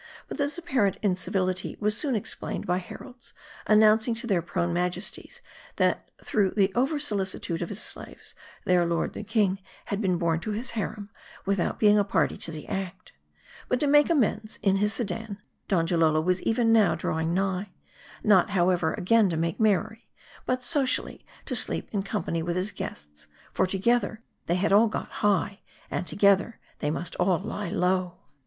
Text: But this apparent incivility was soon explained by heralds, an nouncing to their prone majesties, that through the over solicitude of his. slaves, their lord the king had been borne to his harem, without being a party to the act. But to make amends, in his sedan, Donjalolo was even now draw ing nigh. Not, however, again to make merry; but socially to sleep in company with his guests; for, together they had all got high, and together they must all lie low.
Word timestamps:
But 0.27 0.39
this 0.39 0.57
apparent 0.57 0.97
incivility 1.03 1.77
was 1.79 1.95
soon 1.95 2.15
explained 2.15 2.65
by 2.65 2.79
heralds, 2.79 3.33
an 3.67 3.77
nouncing 3.79 4.15
to 4.15 4.25
their 4.25 4.41
prone 4.41 4.73
majesties, 4.73 5.41
that 5.75 6.09
through 6.23 6.53
the 6.57 6.71
over 6.73 6.99
solicitude 6.99 7.61
of 7.61 7.69
his. 7.69 7.83
slaves, 7.83 8.33
their 8.65 8.83
lord 8.83 9.13
the 9.13 9.23
king 9.23 9.59
had 9.85 10.01
been 10.01 10.17
borne 10.17 10.39
to 10.39 10.53
his 10.53 10.71
harem, 10.71 11.11
without 11.45 11.79
being 11.79 11.99
a 11.99 12.03
party 12.03 12.35
to 12.37 12.49
the 12.49 12.67
act. 12.67 13.11
But 13.69 13.79
to 13.81 13.85
make 13.85 14.09
amends, 14.09 14.57
in 14.63 14.77
his 14.77 14.91
sedan, 14.91 15.37
Donjalolo 15.67 16.19
was 16.21 16.41
even 16.41 16.73
now 16.73 16.95
draw 16.95 17.19
ing 17.19 17.35
nigh. 17.35 17.69
Not, 18.23 18.49
however, 18.49 18.95
again 18.95 19.29
to 19.29 19.37
make 19.37 19.59
merry; 19.59 20.09
but 20.47 20.63
socially 20.63 21.27
to 21.45 21.55
sleep 21.55 21.87
in 21.91 22.01
company 22.01 22.41
with 22.41 22.55
his 22.55 22.71
guests; 22.71 23.27
for, 23.53 23.67
together 23.67 24.23
they 24.47 24.55
had 24.55 24.73
all 24.73 24.87
got 24.87 25.11
high, 25.21 25.59
and 25.91 26.07
together 26.07 26.59
they 26.79 26.89
must 26.89 27.15
all 27.17 27.37
lie 27.37 27.69
low. 27.69 28.15